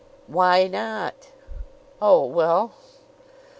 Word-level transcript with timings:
"Why 0.25 0.65
not?" 0.65 1.27
"Oh, 2.01 2.25
well!" 2.25 2.71